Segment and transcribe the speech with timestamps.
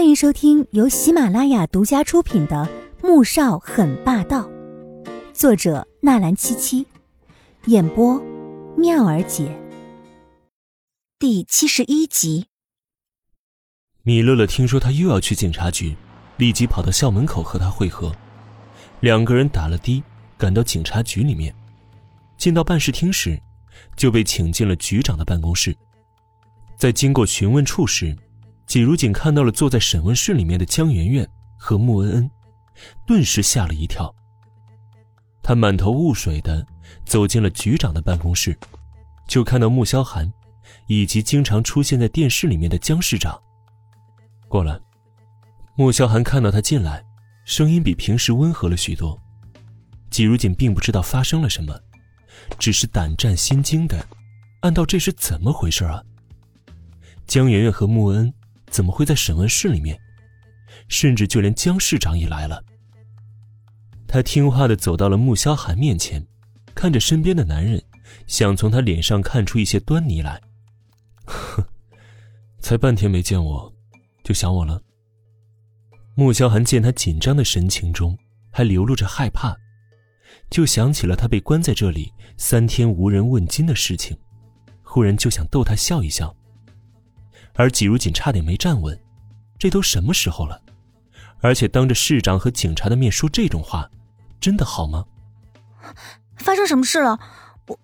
[0.00, 2.66] 欢迎收听由喜马拉雅独家出品的
[3.06, 4.48] 《穆少很霸道》，
[5.34, 6.86] 作者纳兰七七，
[7.66, 8.18] 演播
[8.78, 9.54] 妙儿姐。
[11.18, 12.46] 第七十一集。
[14.02, 15.94] 米乐乐听说他又要去警察局，
[16.38, 18.10] 立即跑到校门口和他会合。
[19.00, 20.02] 两个人打了的，
[20.38, 21.54] 赶到警察局里面。
[22.38, 23.38] 进到办事厅时，
[23.98, 25.76] 就被请进了局长的办公室。
[26.78, 28.16] 在经过询问处时。
[28.70, 31.28] 季如锦看到了坐在审问室里面的江媛媛
[31.58, 32.30] 和穆恩恩，
[33.04, 34.14] 顿时吓了一跳。
[35.42, 36.64] 他满头雾水的
[37.04, 38.56] 走进了局长的办公室，
[39.26, 40.32] 就看到穆萧寒，
[40.86, 43.36] 以及经常出现在电视里面的江市长。
[44.46, 44.78] 过来，
[45.74, 47.04] 穆萧寒看到他进来，
[47.44, 49.18] 声音比平时温和了许多。
[50.10, 51.76] 季如锦并不知道发生了什么，
[52.56, 54.06] 只是胆战心惊的，
[54.60, 56.00] 暗道这是怎么回事啊？
[57.26, 58.32] 江媛媛和穆恩。
[58.70, 59.98] 怎么会在审问室里面？
[60.88, 62.62] 甚至就连江市长也来了。
[64.06, 66.24] 他听话的走到了穆萧寒面前，
[66.74, 67.82] 看着身边的男人，
[68.26, 70.40] 想从他脸上看出一些端倪来。
[71.26, 71.62] 哼，
[72.60, 73.72] 才半天没见我，
[74.24, 74.80] 就想我了。
[76.16, 78.16] 穆萧寒见他紧张的神情中
[78.50, 79.56] 还流露着害怕，
[80.50, 84.16] 就想起了他被关在这里三天无人问津的事情，
[84.82, 86.34] 忽然就想逗他笑一笑。
[87.60, 88.98] 而季如锦差点没站稳，
[89.58, 90.58] 这都什么时候了？
[91.42, 93.86] 而且当着市长和警察的面说这种话，
[94.40, 95.04] 真的好吗？
[96.38, 97.20] 发生什么事了？
[97.66, 97.78] 我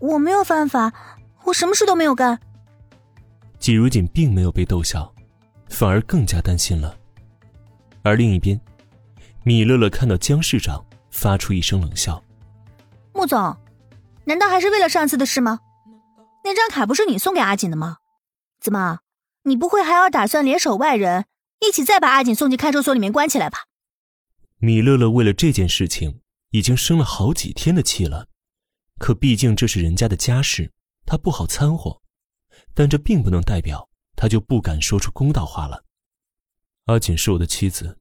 [0.00, 0.92] 我没有犯法，
[1.44, 2.38] 我什么事都没有干。
[3.58, 5.10] 季如锦并没有被逗笑，
[5.70, 6.94] 反而更加担心了。
[8.02, 8.60] 而另一边，
[9.44, 12.22] 米乐乐看到江市长，发出一声冷笑
[13.14, 13.56] ：“穆总，
[14.24, 15.60] 难道还是为了上次的事吗？
[16.44, 17.96] 那张卡不是你送给阿锦的吗？”
[18.64, 19.00] 怎么，
[19.42, 21.26] 你不会还要打算联手外人，
[21.60, 23.66] 一起再把阿锦送进看守所里面关起来吧？
[24.56, 28.26] 米乐乐为了这件事情已经生了好几天的气了，
[28.98, 30.72] 可毕竟这是人家的家事，
[31.04, 32.00] 他不好掺和。
[32.72, 35.84] 但这并不能代表他就不敢说出公道话了。
[36.86, 37.98] 阿锦是我的妻子，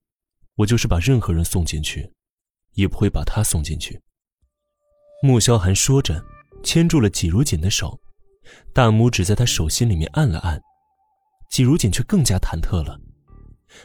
[0.56, 2.14] 我就是把任何人送进去，
[2.72, 4.02] 也不会把她送进去。
[5.22, 6.24] 穆萧寒说着，
[6.64, 8.00] 牵住了季如锦的手。
[8.74, 10.62] 大拇指在他手心里面按了按，
[11.50, 13.00] 季如锦却更加忐忑了。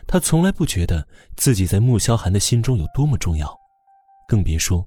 [0.07, 3.57] 他从来不觉得自己在穆萧寒的心中有多么重要，
[4.27, 4.87] 更别说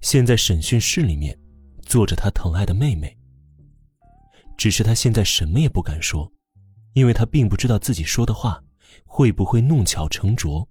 [0.00, 1.38] 现在审讯室里面
[1.82, 3.14] 坐着他疼爱的妹妹。
[4.56, 6.30] 只是他现在什么也不敢说，
[6.94, 8.62] 因为他并不知道自己说的话
[9.04, 10.66] 会不会弄巧成拙，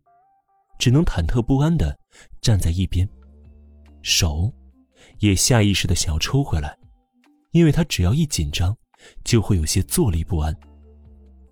[0.80, 1.98] 只能忐忑不安的
[2.42, 3.08] 站在一边，
[4.02, 4.52] 手
[5.20, 6.78] 也下意识的想要抽回来。
[7.52, 8.76] 因为他只要一紧张，
[9.24, 10.56] 就会有些坐立不安。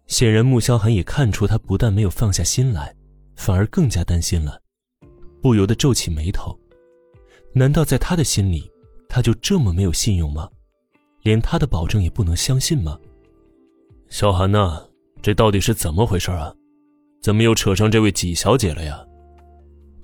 [0.08, 2.96] 显然，穆萧寒也看出他不但没有放下心来，
[3.36, 4.60] 反而更加担心了，
[5.42, 6.58] 不由得皱起眉头。
[7.54, 8.70] 难道在他的心里，
[9.08, 10.50] 他就这么没有信用吗？
[11.22, 12.98] 连他的保证也不能相信吗？
[14.08, 14.82] 萧寒呐，
[15.22, 16.54] 这到底是怎么回事啊？
[17.22, 19.06] 怎么又扯上这位纪小姐了呀？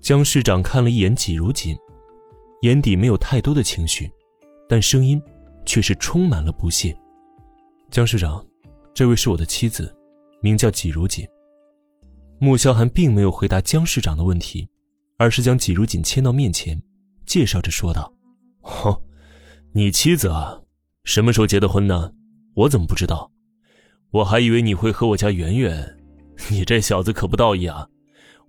[0.02, 1.76] 江市长看了一眼纪如锦，
[2.62, 4.12] 眼底没有太多的情绪，
[4.68, 5.20] 但声音。
[5.66, 6.96] 却是充满了不屑。
[7.92, 8.46] 江市长，
[8.94, 9.96] 这位是我的妻子，
[10.42, 11.28] 名叫纪如锦。
[12.40, 14.68] 穆萧寒并没有回答江市长的问题，
[15.18, 16.82] 而是将纪如锦牵到面前，
[17.26, 18.14] 介绍着说道
[18.64, 19.02] ：“哦，
[19.74, 20.60] 你妻子啊，
[21.06, 22.12] 什么时候结的婚呢？
[22.56, 23.32] 我怎么不知道？
[24.12, 25.98] 我还以为你会和我家圆圆。
[26.50, 27.88] 你这小子可不道义啊！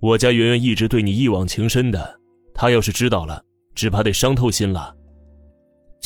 [0.01, 2.21] 我家圆圆一直对你一往情深的，
[2.53, 3.45] 她要是知道了，
[3.75, 4.95] 只怕得伤透心了。”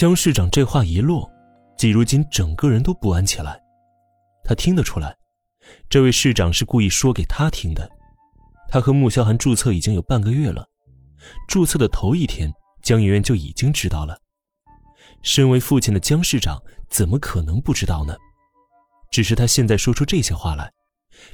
[0.01, 1.31] 江市长这话一落，
[1.77, 3.61] 季如锦整个人都不安起来。
[4.43, 5.15] 他听得出来，
[5.91, 7.87] 这位市长是故意说给他听的。
[8.67, 10.67] 他和穆萧寒注册已经有半个月了，
[11.47, 12.51] 注册的头一天，
[12.83, 14.19] 江媛媛就已经知道了。
[15.21, 16.59] 身为父亲的江市长
[16.89, 18.17] 怎么可能不知道呢？
[19.11, 20.73] 只是他现在说出这些话来，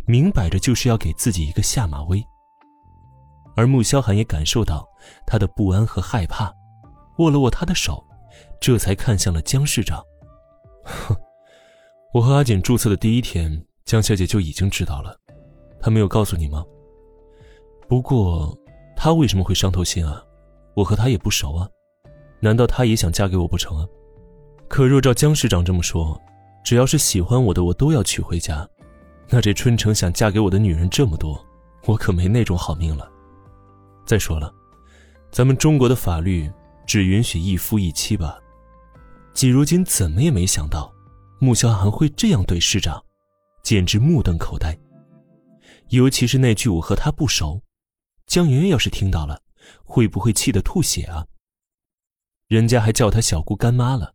[0.06, 2.20] 明摆着就是要给自己一个下马威。
[3.54, 4.84] 而穆萧寒也感受到
[5.24, 6.52] 他的不安和害怕，
[7.18, 8.04] 握了握他的手。
[8.60, 10.02] 这才看向了江市长。
[10.84, 11.16] 哼，
[12.12, 15.16] 我和阿锦注册的第一天，江小姐就已经知道了，
[15.80, 16.64] 她没有告诉你吗？
[17.88, 18.56] 不过，
[18.96, 20.22] 她为什么会伤透心啊？
[20.74, 21.68] 我和她也不熟啊，
[22.40, 23.86] 难道她也想嫁给我不成啊？
[24.68, 26.20] 可若照江市长这么说，
[26.64, 28.68] 只要是喜欢我的，我都要娶回家，
[29.28, 31.40] 那这春城想嫁给我的女人这么多，
[31.84, 33.08] 我可没那种好命了。
[34.04, 34.52] 再说了，
[35.30, 36.50] 咱们中国的法律
[36.86, 38.38] 只允许一夫一妻吧？
[39.36, 40.90] 季如今怎么也没想到，
[41.40, 43.04] 穆萧寒会这样对市长，
[43.62, 44.74] 简直目瞪口呆。
[45.90, 47.60] 尤其是那句“我和他不熟”，
[48.26, 49.38] 江媛媛要是听到了，
[49.84, 51.26] 会不会气得吐血啊？
[52.48, 54.14] 人家还叫他小姑干妈了，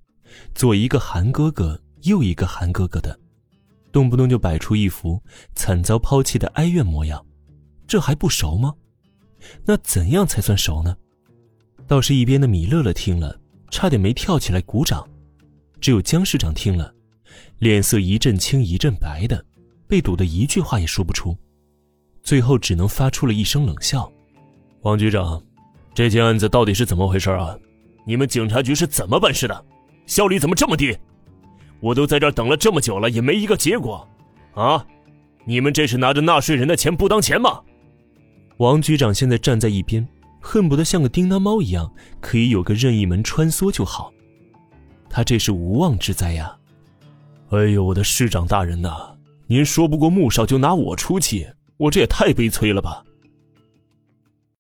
[0.55, 3.19] 左一个韩哥哥，右一个韩哥哥的，
[3.91, 5.21] 动不动就摆出一副
[5.53, 7.23] 惨遭抛弃的哀怨模样，
[7.85, 8.73] 这还不熟吗？
[9.65, 10.97] 那怎样才算熟呢？
[11.85, 13.39] 倒是一边的米乐乐听了，
[13.69, 15.07] 差点没跳起来鼓掌。
[15.81, 16.93] 只有江市长听了，
[17.57, 19.43] 脸色一阵青一阵白的，
[19.87, 21.35] 被堵得一句话也说不出，
[22.21, 24.09] 最后只能发出了一声冷笑
[24.83, 25.43] ：“王局长，
[25.95, 27.57] 这件案子到底是怎么回事啊？
[28.05, 29.65] 你们警察局是怎么办事的？
[30.05, 30.95] 效率怎么这么低？
[31.79, 34.07] 我都在这儿等了这么久了，也没一个结果，
[34.53, 34.85] 啊？
[35.45, 37.59] 你们这是拿着纳税人的钱不当钱吗？”
[38.57, 40.07] 王局长现在站在一边，
[40.39, 44.13] 恨不得像个叮当猫一样，可以有个任意门穿梭就好。
[45.11, 46.55] 他这是无妄之灾呀！
[47.49, 49.13] 哎呦，我的市长大人呐，
[49.45, 53.03] 您说不过穆少就拿我出气，我这也太悲催了吧！